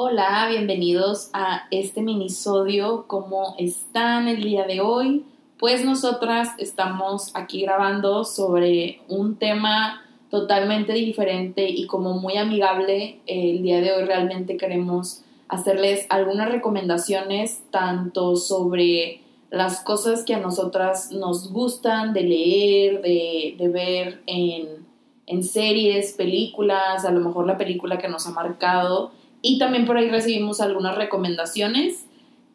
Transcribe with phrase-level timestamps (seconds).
[0.00, 3.06] Hola, bienvenidos a este minisodio.
[3.08, 5.24] ¿Cómo están el día de hoy?
[5.58, 13.18] Pues nosotras estamos aquí grabando sobre un tema totalmente diferente y como muy amigable.
[13.26, 20.38] El día de hoy realmente queremos hacerles algunas recomendaciones tanto sobre las cosas que a
[20.38, 24.86] nosotras nos gustan de leer, de, ver en,
[25.26, 29.10] en series, películas, a lo mejor la película que nos ha marcado
[29.42, 32.06] y también por ahí recibimos algunas recomendaciones.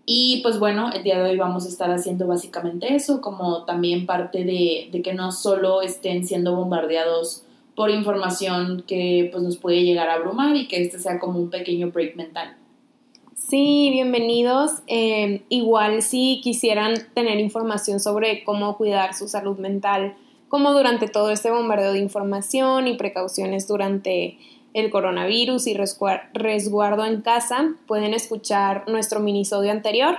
[0.05, 4.06] Y pues bueno, el día de hoy vamos a estar haciendo básicamente eso, como también
[4.06, 7.44] parte de, que no solo estén siendo bombardeados
[7.76, 11.50] por información que pues nos puede llegar a abrumar y que este sea como un
[11.50, 12.58] pequeño break mental.
[13.36, 14.72] Sí, bienvenidos.
[14.88, 20.16] Eh, igual si quisieran tener información sobre cómo cuidar su salud mental,
[20.50, 24.38] como durante todo este bombardeo de información y precauciones durante
[24.73, 30.18] el coronavirus y resguardo en casa, pueden escuchar nuestro minisodio anterior.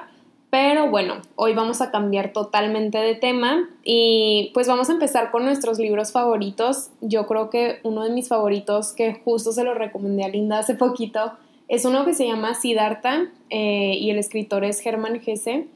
[0.50, 5.44] Pero bueno, hoy vamos a cambiar totalmente de tema y pues vamos a empezar con
[5.44, 6.90] nuestros libros favoritos.
[7.00, 10.76] Yo creo que uno de mis favoritos, que justo se lo recomendé a Linda hace
[10.76, 11.32] poquito,
[11.66, 15.66] es uno que se llama Siddhartha eh, y el escritor es Hermann Hesse,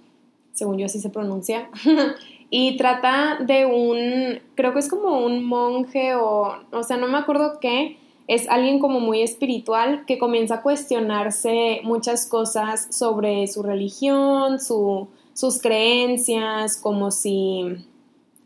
[0.53, 1.69] según yo así se pronuncia.
[2.50, 7.19] y trata de un, creo que es como un monje o, o sea, no me
[7.19, 7.98] acuerdo qué,
[8.29, 15.62] es alguien como muy espiritual que comienza a cuestionarse muchas cosas sobre su religión, sus
[15.62, 17.87] creencias, como si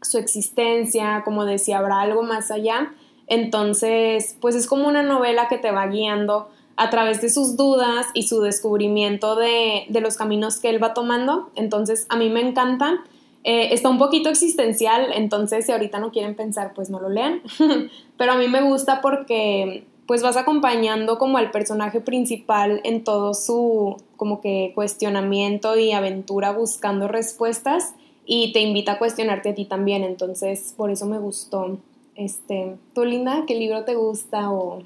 [0.01, 2.95] su existencia, como de si habrá algo más allá.
[3.27, 8.07] Entonces, pues es como una novela que te va guiando a través de sus dudas
[8.15, 11.51] y su descubrimiento de, de los caminos que él va tomando.
[11.57, 13.03] Entonces, a mí me encanta.
[13.45, 17.43] Eh, está un poquito existencial, entonces si ahorita no quieren pensar, pues no lo lean.
[18.17, 23.35] Pero a mí me gusta porque pues vas acompañando como al personaje principal en todo
[23.35, 27.95] su como que cuestionamiento y aventura buscando respuestas
[28.27, 31.79] y te invita a cuestionarte a ti también, entonces por eso me gustó.
[32.14, 34.83] Este, ¿tú Linda, qué libro te gusta o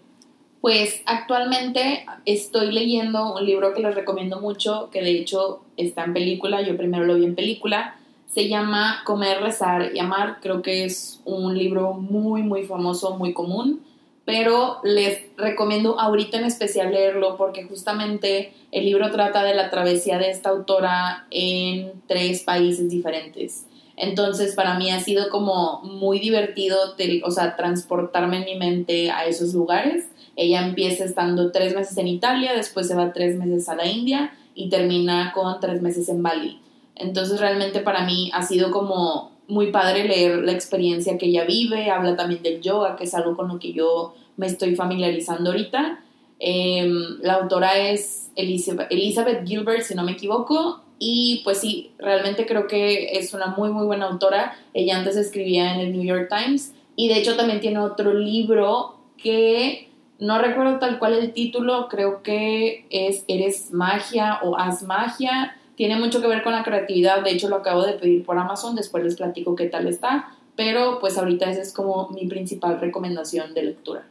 [0.60, 6.14] pues actualmente estoy leyendo un libro que les recomiendo mucho, que de hecho está en
[6.14, 7.96] película, yo primero lo vi en película,
[8.32, 10.38] se llama Comer, Rezar y Amar.
[10.40, 13.82] Creo que es un libro muy, muy famoso, muy común,
[14.24, 20.18] pero les recomiendo ahorita en especial leerlo porque justamente el libro trata de la travesía
[20.18, 23.66] de esta autora en tres países diferentes.
[23.96, 26.76] Entonces, para mí ha sido como muy divertido,
[27.24, 30.08] o sea, transportarme en mi mente a esos lugares.
[30.36, 34.34] Ella empieza estando tres meses en Italia, después se va tres meses a la India
[34.54, 36.60] y termina con tres meses en Bali.
[36.96, 41.90] Entonces realmente para mí ha sido como muy padre leer la experiencia que ella vive,
[41.90, 46.00] habla también del yoga, que es algo con lo que yo me estoy familiarizando ahorita.
[46.38, 52.66] Em, la autora es Elizabeth Gilbert, si no me equivoco, y pues sí, realmente creo
[52.66, 54.56] que es una muy, muy buena autora.
[54.74, 58.96] Ella antes escribía en el New York Times y de hecho también tiene otro libro
[59.16, 65.56] que no recuerdo tal cual el título, creo que es Eres magia o Haz magia
[65.76, 68.74] tiene mucho que ver con la creatividad, de hecho lo acabo de pedir por Amazon,
[68.74, 73.54] después les platico qué tal está, pero pues ahorita esa es como mi principal recomendación
[73.54, 74.06] de lectura.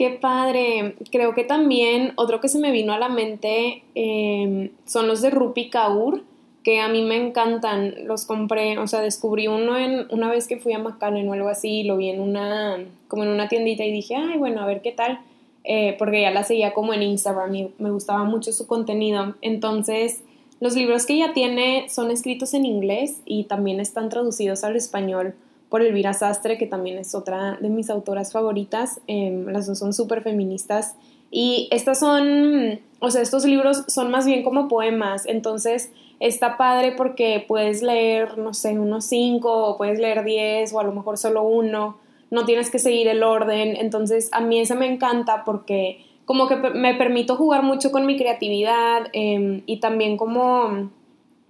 [0.00, 0.94] Qué padre.
[1.12, 5.28] Creo que también otro que se me vino a la mente em, son los de
[5.28, 6.22] Rupi Kaur,
[6.64, 8.06] que a mí me encantan.
[8.06, 11.48] Los compré, o sea, descubrí uno en una vez que fui a McAllen o algo
[11.48, 14.80] así, lo vi en una, como en una tiendita y dije, ay, bueno, a ver
[14.80, 15.20] qué tal.
[15.64, 19.34] Eh, porque ya la seguía como en Instagram y me gustaba mucho su contenido.
[19.42, 20.22] Entonces,
[20.60, 25.34] los libros que ella tiene son escritos en inglés y también están traducidos al español
[25.70, 29.00] por Elvira Sastre, que también es otra de mis autoras favoritas.
[29.06, 30.96] Em, las dos son súper feministas.
[31.30, 35.24] Y estas son, o sea, estos libros son más bien como poemas.
[35.26, 40.84] Entonces está padre porque puedes leer, no sé, unos cinco, puedes leer diez, o a
[40.84, 41.98] lo mejor solo uno.
[42.30, 43.76] No tienes que seguir el orden.
[43.76, 48.16] Entonces a mí ese me encanta porque como que me permito jugar mucho con mi
[48.16, 50.88] creatividad em, y también como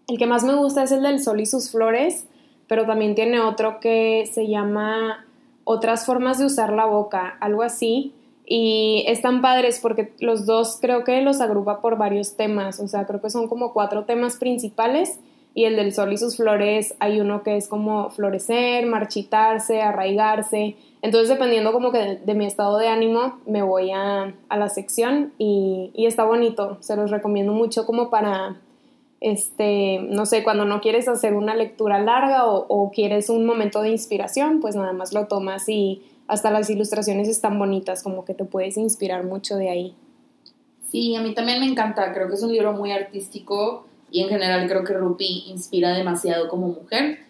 [0.08, 2.26] el que más me gusta es el del sol y sus flores,
[2.66, 5.26] pero también tiene otro que se llama
[5.64, 8.14] otras formas de usar la boca, algo así.
[8.46, 13.06] Y están padres porque los dos creo que los agrupa por varios temas, o sea,
[13.06, 15.20] creo que son como cuatro temas principales
[15.54, 20.76] y el del sol y sus flores hay uno que es como florecer, marchitarse, arraigarse
[21.02, 25.92] entonces, dependiendo como que de, mi estado de ánimo, me voy a, la sección y,
[25.96, 26.76] está bonito.
[26.80, 28.56] Se los recomiendo mucho como para,
[29.20, 33.80] este, no sé, cuando no quieres hacer una lectura larga o, o quieres un momento
[33.80, 38.34] de inspiración, pues nada más lo tomas y hasta las ilustraciones están bonitas, como que
[38.34, 39.94] te puedes inspirar mucho de ahí.
[40.90, 44.28] Sí, a mí también me encanta, creo que es un libro muy artístico y en
[44.28, 47.20] general creo que Rupi inspira demasiado como mujer.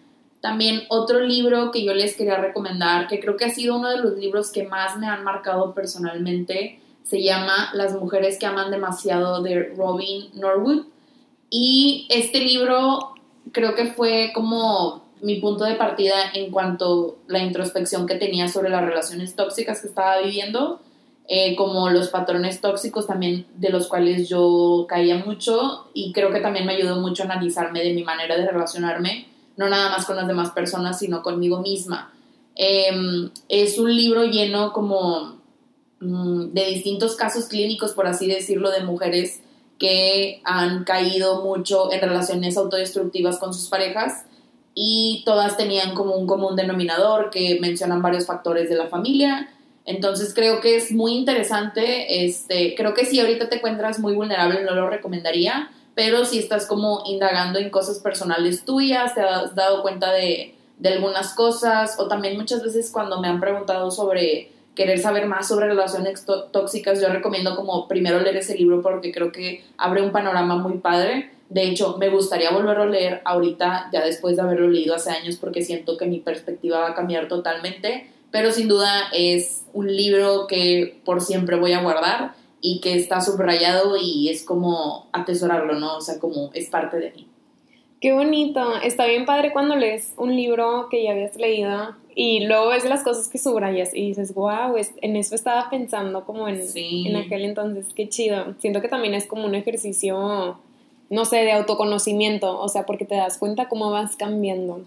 [0.41, 3.97] También otro libro que yo les quería recomendar, que creo que ha sido uno de
[3.97, 9.41] los libros que más me han marcado personalmente, se llama Las mujeres que aman demasiado
[9.41, 10.85] de Robin Norwood.
[11.49, 13.13] Y este libro
[13.51, 18.47] creo que fue como mi punto de partida en cuanto a la introspección que tenía
[18.47, 20.81] sobre las relaciones tóxicas que estaba viviendo,
[21.27, 26.41] eh, como los patrones tóxicos también de los cuales yo caía mucho y creo que
[26.41, 29.27] también me ayudó mucho a analizarme de mi manera de relacionarme,
[29.57, 32.11] no nada más con las demás personas, sino conmigo misma.
[32.55, 35.37] Em, es un libro lleno como
[35.99, 39.41] mm, de distintos casos clínicos, por así decirlo, de mujeres
[39.79, 44.25] que han caído mucho en relaciones autodestructivas con sus parejas
[44.75, 49.49] y todas tenían como un común denominador que mencionan varios factores de la familia.
[49.85, 54.63] Entonces creo que es muy interesante, este, creo que si ahorita te encuentras muy vulnerable
[54.63, 59.81] no lo recomendaría, pero si estás como indagando en cosas personales tuyas, te has dado
[59.81, 60.55] cuenta de,
[60.85, 65.67] algunas cosas o también muchas veces cuando me han preguntado sobre querer saber más sobre
[65.67, 70.55] relaciones tóxicas, yo recomiendo como primero leer ese libro porque creo que abre un panorama
[70.55, 71.31] muy padre.
[71.49, 75.35] De hecho, me gustaría volverlo a leer ahorita, ya después de haberlo leído hace años,
[75.35, 78.09] porque siento que mi perspectiva va a cambiar totalmente.
[78.31, 83.21] Pero sin duda es un libro que por siempre voy a guardar y que está
[83.21, 85.97] subrayado y es como atesorarlo, ¿no?
[85.97, 87.27] O sea, como es parte de mí.
[87.99, 88.81] Qué bonito.
[88.81, 93.03] Está bien padre cuando lees un libro que ya habías leído y luego ves las
[93.03, 97.87] cosas que subrayas y dices, wow, en eso estaba pensando como en, en aquel entonces,
[97.95, 98.55] qué chido.
[98.59, 100.59] Siento que también es como un ejercicio,
[101.09, 104.81] no sé, de autoconocimiento, o sea, porque te das cuenta cómo vas cambiando.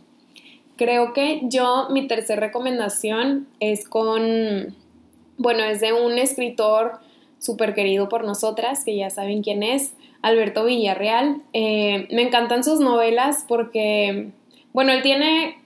[0.76, 4.74] Creo que yo, mi tercera recomendación es con,
[5.38, 6.98] bueno, es de un escritor
[7.38, 11.42] súper querido por nosotras, que ya saben quién es, Alberto Villarreal.
[11.52, 14.30] Eh, me encantan sus novelas porque,
[14.72, 15.58] bueno, él tiene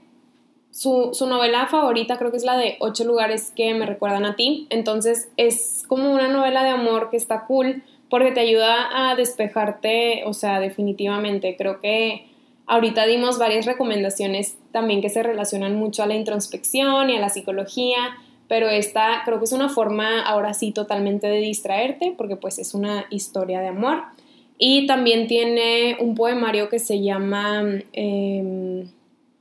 [0.78, 4.66] su, novela favorita, creo que es la de Ocho lugares que me recuerdan a ti.
[4.70, 10.22] Entonces es como una novela de amor que está cool porque te ayuda a despejarte,
[10.25, 11.56] o sea, definitivamente.
[11.56, 12.26] Creo que
[12.68, 17.28] ahorita dimos varias recomendaciones también que se relacionan mucho a la introspección y a la
[17.28, 18.16] psicología
[18.48, 22.74] pero esta creo que es una forma ahora sí totalmente de distraerte porque pues es
[22.74, 24.02] una historia de amor.
[24.56, 27.62] Y también tiene un poemario que se llama...
[27.92, 28.88] Em,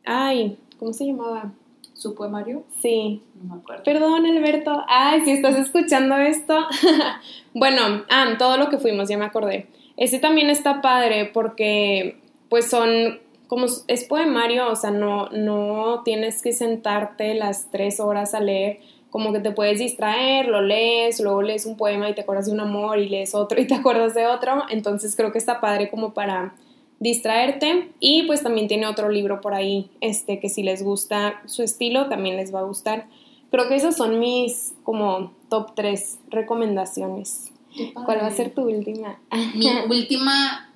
[0.06, 1.54] ay, ¿cómo se llamaba?
[1.94, 2.66] ¿Su poemario?
[2.82, 3.24] Sí.
[3.42, 3.84] No me acuerdo.
[3.84, 4.84] Perdón, Alberto.
[4.88, 6.68] Ay, si estás escuchando esto.
[7.56, 9.68] bueno, ah, todo lo que fuimos, ya me acordé.
[9.96, 12.20] Ese también está padre porque
[12.50, 18.34] pues son como es poemario, o sea, no, no tienes que sentarte las tres horas
[18.34, 18.80] a leer,
[19.10, 22.52] como que te puedes distraer, lo lees, luego lees un poema y te acuerdas de
[22.52, 25.90] un amor y lees otro y te acuerdas de otro, entonces creo que está padre
[25.90, 26.54] como para
[27.00, 31.64] distraerte y pues también tiene otro libro por ahí, este que si les gusta su
[31.64, 33.06] estilo también les va a gustar.
[33.50, 37.52] Creo que esas son mis como top tres recomendaciones.
[37.94, 39.20] ¿Cuál va a ser tu última?
[39.56, 40.67] Mi última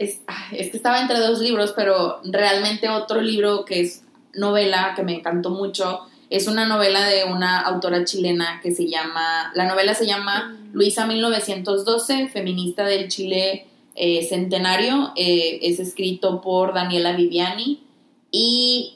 [0.00, 4.02] es, es que estaba entre dos libros, pero realmente otro libro que es
[4.34, 6.00] novela que me encantó mucho
[6.30, 10.70] es una novela de una autora chilena que se llama, la novela se llama mm.
[10.72, 15.12] Luisa 1912, feminista del Chile eh, centenario.
[15.16, 17.82] Eh, es escrito por Daniela Viviani
[18.30, 18.94] y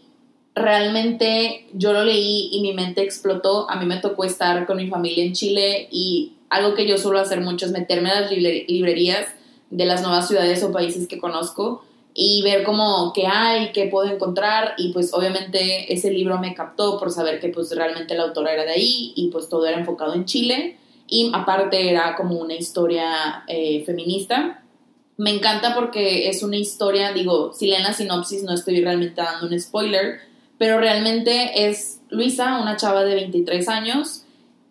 [0.55, 3.69] realmente yo lo leí y mi mente explotó.
[3.69, 7.19] A mí me tocó estar con mi familia en Chile y algo que yo suelo
[7.19, 9.26] hacer mucho es meterme a las librerías
[9.71, 14.09] de las nuevas ciudades o países que conozco y ver cómo qué hay, qué puedo
[14.09, 18.52] encontrar y pues obviamente ese libro me captó por saber que pues realmente la autora
[18.52, 20.78] era de ahí y pues todo era enfocado en Chile
[21.09, 24.62] y aparte era como una historia eh, feminista.
[25.16, 29.47] Me encanta porque es una historia, digo, si leen la sinopsis no estoy realmente dando
[29.47, 30.21] un spoiler,
[30.56, 34.23] pero realmente es Luisa, una chava de 23 años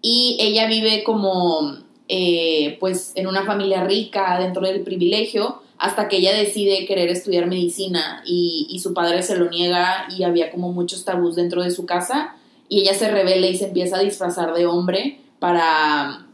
[0.02, 6.18] y ella vive como eh, pues en una familia rica dentro del privilegio hasta que
[6.18, 11.06] ella decide querer estudiar medicina y, su padre se lo niega y había como muchos
[11.06, 12.36] tabús dentro de su casa
[12.68, 16.26] y ella se revela y se empieza a disfrazar de hombre para,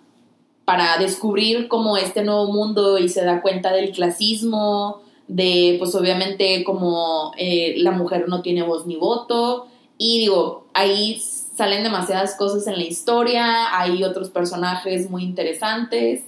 [0.66, 6.64] para descubrir como este nuevo mundo y se da cuenta del clasismo, de pues obviamente
[6.64, 11.22] como eh, la mujer no tiene voz ni voto y digo, ahí
[11.60, 16.22] salen demasiadas cosas en la historia, hay otros personajes muy interesantes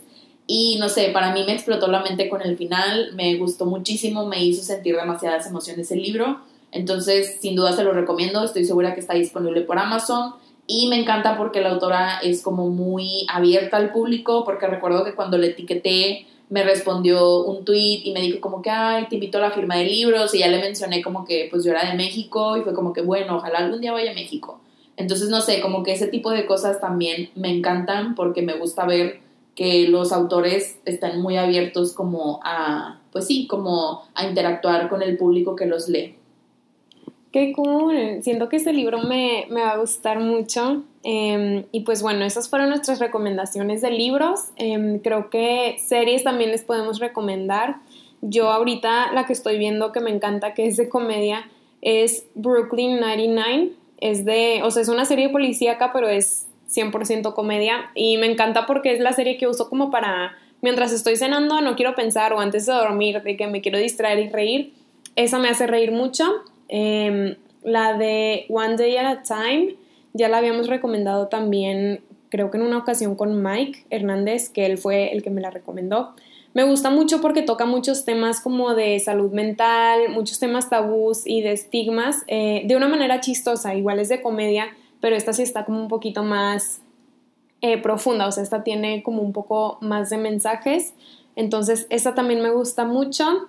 [0.45, 4.25] y no sé, para mí me explotó la mente con el final, me gustó muchísimo,
[4.25, 6.41] me hizo sentir demasiadas emociones el libro.
[6.73, 10.33] Entonces, sin duda se lo recomiendo, estoy segura que está disponible por Amazon
[10.67, 15.15] Y me encanta porque la autora es como muy abierta al público, porque recuerdo que
[15.15, 19.37] cuando le etiqueté me respondió un tweet y me dijo como que, ay, te invito
[19.37, 21.95] a la firma de libros y ya le mencioné como que pues yo era de
[21.95, 24.59] México y fue como que, bueno, ojalá algún día vaya a México.
[25.01, 28.85] Entonces, no sé, como que ese tipo de cosas también me encantan porque me gusta
[28.85, 29.19] ver
[29.55, 35.17] que los autores están muy abiertos como a, pues sí, como a interactuar con el
[35.17, 36.15] público que los lee.
[37.31, 40.83] Qué cool, siento que este libro me, va a gustar mucho.
[41.03, 44.49] Em, y pues bueno, esas fueron nuestras recomendaciones de libros.
[44.57, 47.77] Em, creo que series también les podemos recomendar.
[48.21, 51.49] Yo ahorita la que estoy viendo que me encanta, que es de comedia,
[51.81, 53.80] es Brooklyn 99.
[54.01, 57.91] Es de, o sea, es una serie policíaca, pero es 100% comedia.
[57.95, 61.75] Y me encanta porque es la serie que uso como para, mientras estoy cenando, no
[61.75, 64.73] quiero pensar, o antes de dormir, de que me quiero distraer y reír.
[65.15, 66.25] Esa me hace reír mucho.
[66.67, 69.75] Em, la de One Day at a Time,
[70.13, 74.77] ya la habíamos recomendado también, creo que en una ocasión con Mike Hernández, que él
[74.77, 76.15] fue el que me la recomendó.
[76.53, 81.41] Me gusta mucho porque toca muchos temas como de salud mental, muchos temas tabús y
[81.41, 84.67] de estigmas, eh, de una manera chistosa, igual es de comedia,
[84.99, 86.81] pero esta sí está como un poquito más
[87.61, 90.93] eh, profunda, o sea, esta tiene como un poco más de mensajes.
[91.35, 93.47] Entonces, esta también me gusta mucho.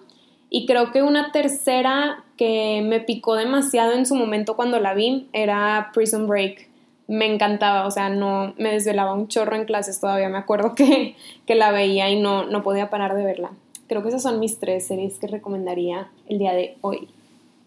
[0.50, 5.28] Y creo que una tercera que me picó demasiado en su momento cuando la vi
[5.32, 6.68] era Prison Break.
[7.09, 10.28] Me encantaba, o sea, no me desvelaba un chorro en clases todavía.
[10.28, 11.16] Me acuerdo que,
[11.47, 13.50] que la veía y no, no podía parar de verla.
[13.88, 17.09] Creo que esas son mis tres series que recomendaría el día de hoy.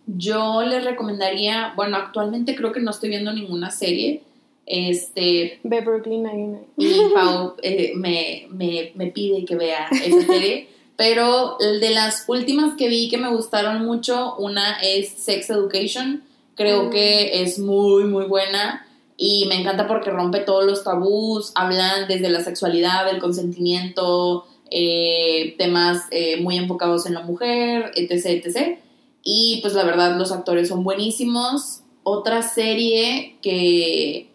[0.07, 4.21] Yo les recomendaría, bueno, actualmente creo que no estoy viendo ninguna serie.
[4.65, 5.59] Este.
[5.63, 10.69] Ve Brooklyn nine Y Pau eh, me, me, me pide que vea esa serie.
[10.97, 16.23] Pero de las últimas que vi que me gustaron mucho, una es Sex Education.
[16.55, 16.89] Creo mm.
[16.89, 18.84] que es muy, muy buena
[19.17, 25.55] y me encanta porque rompe todos los tabús, hablan desde la sexualidad, el consentimiento, eh,
[25.57, 28.79] temas eh, muy enfocados en la mujer, etc, etc.
[29.23, 31.81] Y pues la verdad los actores son buenísimos.
[32.03, 34.29] Otra serie que...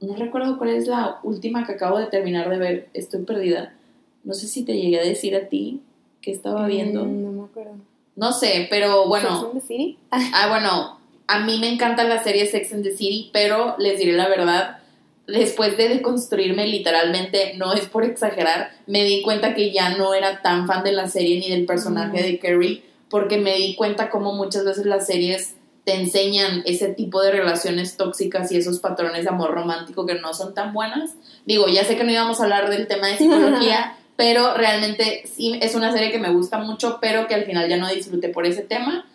[0.00, 3.74] No recuerdo cuál es la última que acabo de terminar de ver, estoy perdida.
[4.22, 5.80] No sé si te llegué a decir a ti
[6.20, 7.04] que estaba mm, viendo.
[7.04, 7.74] no me acuerdo.
[8.14, 9.28] No sé, pero bueno.
[9.28, 9.98] ¿Sex and the City?
[10.10, 10.97] ah, bueno,
[11.28, 14.78] a mí me encanta la serie Sex and the City, pero les diré la verdad,
[15.26, 20.40] después de deconstruirme literalmente, no es por exagerar, me di cuenta que ya no era
[20.40, 22.22] tan fan de la serie ni del personaje mm.
[22.22, 25.54] de Carrie, porque me di cuenta como muchas veces las series
[25.84, 30.34] te enseñan ese tipo de relaciones tóxicas y esos patrones de amor romántico que no
[30.34, 31.14] son tan buenas.
[31.46, 35.58] Digo, ya sé que no íbamos a hablar del tema de psicología, pero realmente sí
[35.62, 38.44] es una serie que me gusta mucho, pero que al final ya no disfruté por
[38.44, 39.06] ese tema.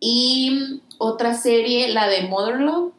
[0.00, 2.92] Y otra serie, la de Mother Love.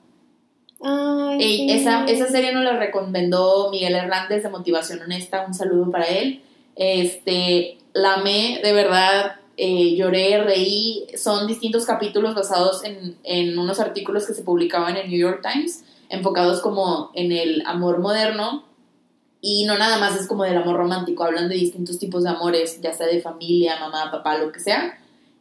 [1.39, 6.43] esa, esa serie nos la recomendó Miguel Hernández de Motivación Honesta, un saludo para él.
[6.75, 11.07] Este, la amé, de verdad, eh, lloré, reí.
[11.17, 15.83] Son distintos capítulos basados en, en unos artículos que se publicaban en New York Times,
[16.09, 18.71] enfocados como en el amor moderno
[19.41, 22.79] y no nada más es como del amor romántico, hablan de distintos tipos de amores,
[22.79, 24.99] ya sea de familia, mamá, papá, lo que sea.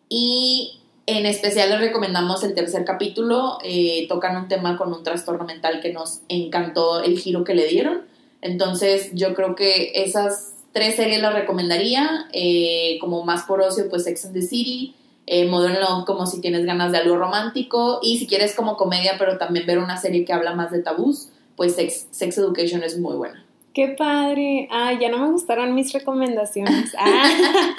[0.08, 0.79] Y
[1.18, 5.80] en especial les recomendamos el tercer capítulo, eh, tocan un tema con un trastorno mental
[5.80, 8.02] que nos encantó el giro que le dieron.
[8.42, 14.04] Entonces yo creo que esas tres series las recomendaría, eh, como más por ocio, pues
[14.04, 14.94] Sex and the City,
[15.26, 19.16] eh, Modern Love como si tienes ganas de algo romántico y si quieres como comedia
[19.18, 23.16] pero también ver una serie que habla más de tabús, pues Sex Education es muy
[23.16, 23.44] buena.
[23.74, 24.68] Qué padre.
[24.70, 26.94] Ah, ya no me gustaron mis recomendaciones.
[26.98, 27.74] Ah,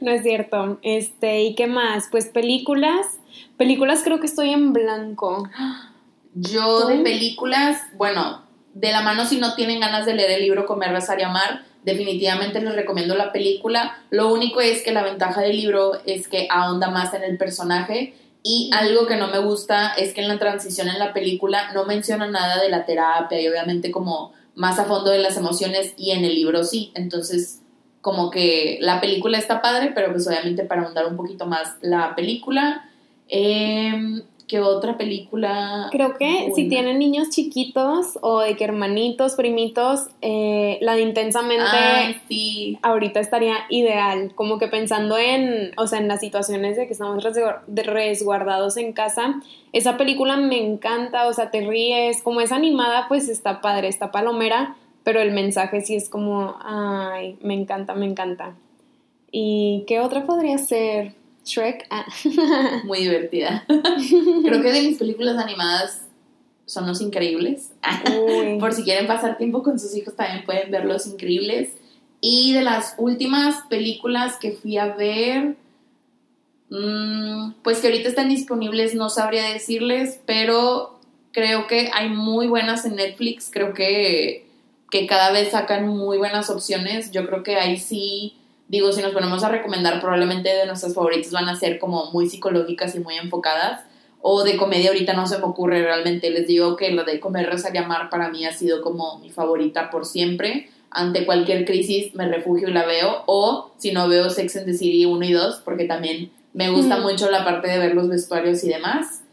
[0.00, 0.78] no es cierto.
[0.82, 2.08] Este, ¿y qué más?
[2.10, 3.06] Pues películas.
[3.56, 5.48] Películas creo que estoy en blanco.
[6.34, 8.42] Yo de películas, bueno,
[8.74, 11.62] de la mano si no tienen ganas de leer el libro Comer, Rezar y Amar,
[11.84, 13.98] definitivamente les recomiendo la película.
[14.10, 18.14] Lo único es que la ventaja del libro es que ahonda más en el personaje
[18.42, 21.84] y algo que no me gusta es que en la transición en la película no
[21.84, 26.12] menciona nada de la terapia y obviamente como más a fondo de las emociones y
[26.12, 26.92] en el libro sí.
[26.94, 27.60] Entonces,
[28.00, 32.14] como que la película está padre, pero pues obviamente para ahondar un poquito más la
[32.14, 32.88] película.
[33.28, 35.88] Eh, ¿Qué otra película?
[35.90, 41.64] Creo que si tienen niños chiquitos o de que hermanitos, primitos, eh, la de intensamente
[42.28, 42.78] sí.
[42.82, 44.32] ahorita estaría ideal.
[44.34, 49.40] Como que pensando en, o sea, en las situaciones de que estamos resguardados en casa.
[49.72, 54.12] Esa película me encanta, o sea, te ríes, como es animada, pues está padre, está
[54.12, 58.54] palomera, pero el mensaje sí es como, ay, me encanta, me encanta.
[59.30, 61.14] ¿Y qué otra podría ser?
[61.44, 61.86] Shrek.
[61.90, 62.06] Ah.
[62.84, 63.64] Muy divertida.
[63.66, 66.02] Creo que de mis películas animadas
[66.66, 67.72] son Los Increíbles.
[68.60, 71.72] Por si quieren pasar tiempo con sus hijos, también pueden ver Los Increíbles.
[72.20, 75.56] Y de las últimas películas que fui a ver,
[76.70, 80.98] mm, pues que ahorita están disponibles, no sabría decirles, pero
[81.32, 83.50] creo que hay muy buenas en Netflix.
[83.52, 84.46] Creo que,
[84.90, 87.10] que cada vez sacan muy buenas opciones.
[87.10, 91.32] Yo creo que ahí sí digo, si nos ponemos a recomendar, probablemente de nuestras favoritas
[91.32, 93.82] van a ser como muy psicológicas y muy enfocadas.
[94.22, 96.30] O de comedia ahorita no se me ocurre realmente.
[96.30, 99.30] Les digo que lo de comer, rezar y amar para mí ha sido como mi
[99.30, 100.70] favorita por siempre.
[100.90, 103.24] Ante cualquier crisis me refugio y la veo.
[103.26, 106.98] O si no veo Sex and the City 1 y 2, porque también me gusta
[106.98, 109.24] mucho la parte de ver los vestuarios y demás.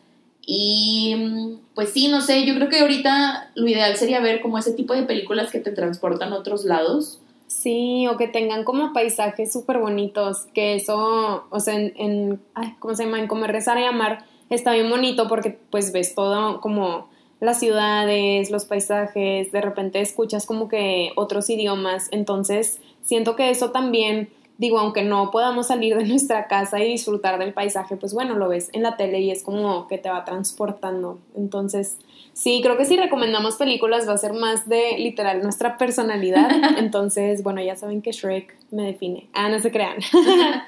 [0.45, 4.73] Y pues sí, no sé, yo creo que ahorita lo ideal sería ver como ese
[4.73, 7.21] tipo de películas que te transportan a otros lados
[7.51, 12.95] Sí, o que tengan como paisajes súper bonitos, que eso, o sea, en, ay, ¿cómo
[12.95, 13.19] se llama?
[13.19, 17.09] En Comer, Rezar y Amar está bien bonito porque pues ves todo como
[17.41, 23.71] las ciudades, los paisajes, de repente escuchas como que otros idiomas, entonces siento que eso
[23.71, 28.35] también, digo, aunque no podamos salir de nuestra casa y disfrutar del paisaje, pues bueno,
[28.35, 31.97] lo ves en la tele y es como que te va transportando, entonces
[32.33, 36.49] Sí, creo que si recomendamos películas va a ser más de literal nuestra personalidad.
[36.77, 39.27] Entonces, bueno, ya saben que Shrek me define.
[39.33, 39.97] Ah, no se crean.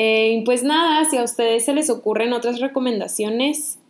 [0.00, 3.80] Eh, pues nada, si a ustedes se les ocurren otras recomendaciones,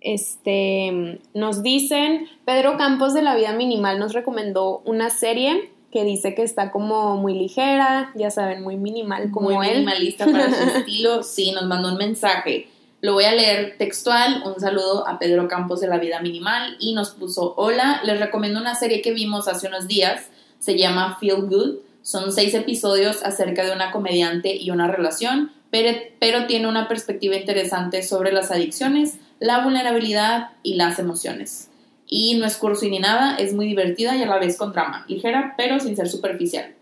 [0.00, 6.34] este, nos dicen, Pedro Campos de la Vida Minimal nos recomendó una serie que dice
[6.34, 9.74] que está como muy ligera, ya saben, muy minimal como muy él.
[9.74, 11.22] minimalista para su estilo.
[11.22, 12.68] Sí, nos mandó un mensaje.
[13.02, 14.42] Lo voy a leer textual.
[14.46, 18.58] Un saludo a Pedro Campos de La Vida Minimal y nos puso, hola, les recomiendo
[18.58, 20.30] una serie que vimos hace unos días.
[20.58, 21.76] Se llama Feel Good.
[22.00, 27.36] Son seis episodios acerca de una comediante y una relación, pero, pero tiene una perspectiva
[27.36, 31.68] interesante sobre las adicciones, la vulnerabilidad y las emociones.
[32.14, 35.06] Y no es curso ni nada, es muy divertida y a la vez con drama,
[35.08, 36.74] ligera pero sin ser superficial.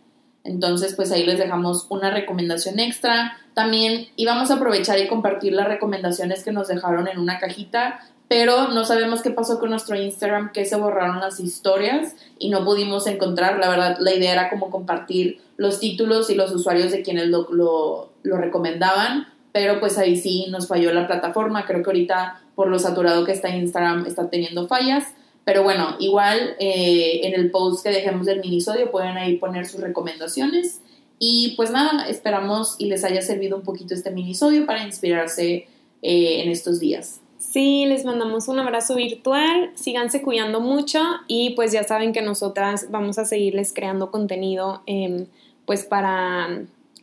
[0.42, 3.38] Entonces, pues ahí les dejamos una recomendación extra.
[3.54, 8.70] También íbamos a aprovechar y compartir las recomendaciones que nos dejaron en una cajita, pero
[8.70, 13.06] no sabemos qué pasó con nuestro Instagram, que se borraron las historias y no pudimos
[13.06, 13.60] encontrar.
[13.60, 17.46] La verdad, la idea era como compartir los títulos y los usuarios de quienes lo,
[17.52, 21.66] lo, lo recomendaban, pero pues ahí sí nos falló la plataforma.
[21.66, 25.14] Creo que ahorita, por lo saturado que está Instagram, está teniendo fallas.
[25.44, 29.80] Pero bueno, igual eh, en el post que dejemos del minisodio pueden ahí poner sus
[29.80, 30.80] recomendaciones.
[31.18, 35.66] Y pues nada, esperamos y les haya servido un poquito este minisodio para inspirarse
[36.02, 37.20] eh, en estos días.
[37.38, 42.86] Sí, les mandamos un abrazo virtual, síganse cuidando mucho y pues ya saben que nosotras
[42.90, 45.26] vamos a seguirles creando contenido em,
[45.64, 46.62] pues para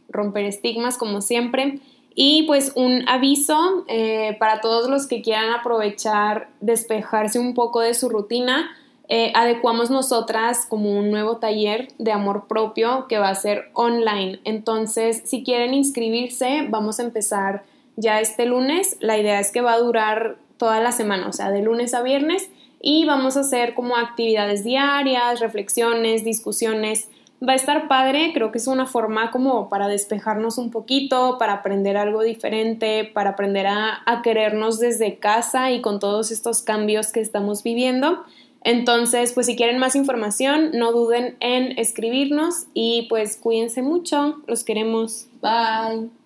[0.10, 1.80] romper estigmas como siempre.
[2.20, 7.94] Y pues un aviso eh, para todos los que quieran aprovechar, despejarse un poco de
[7.94, 8.72] su rutina,
[9.08, 14.40] eh, adecuamos nosotras como un nuevo taller de amor propio que va a ser online.
[14.46, 17.66] Entonces, si quieren inscribirse, vamos a empezar
[17.98, 18.98] ya este lunes.
[19.00, 22.02] La idea es que va a durar toda la semana, o sea, de lunes a
[22.02, 22.50] viernes,
[22.82, 27.10] y vamos a hacer como actividades diarias, reflexiones, discusiones
[27.42, 31.54] va a estar padre, creo que es una forma como para despejarnos un poquito, para
[31.54, 37.12] aprender algo diferente, para aprender a, a, querernos desde casa y con todos estos cambios
[37.12, 38.24] que estamos viviendo.
[38.64, 44.64] Entonces, pues si quieren más información, no duden en escribirnos y pues cuídense mucho, los
[44.64, 45.28] queremos.
[45.42, 46.17] Bye.